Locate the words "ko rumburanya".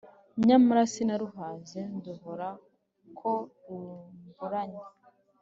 3.19-4.83